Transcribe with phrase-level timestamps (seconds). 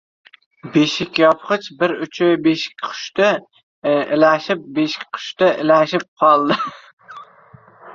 [0.77, 3.31] Beshikyopg‘ich bir uchi beshikqushda
[4.17, 6.63] ilashib-beshikqushda ilashib qoldi.